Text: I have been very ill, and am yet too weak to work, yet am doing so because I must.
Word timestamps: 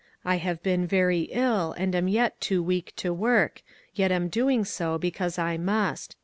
I 0.25 0.37
have 0.37 0.63
been 0.63 0.87
very 0.87 1.29
ill, 1.29 1.73
and 1.73 1.93
am 1.93 2.07
yet 2.07 2.41
too 2.41 2.63
weak 2.63 2.91
to 2.95 3.13
work, 3.13 3.61
yet 3.93 4.11
am 4.11 4.29
doing 4.29 4.65
so 4.65 4.97
because 4.97 5.37
I 5.37 5.57
must. 5.57 6.15